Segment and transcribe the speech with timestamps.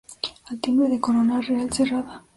[0.49, 2.25] Al timbre de corona real cerrada.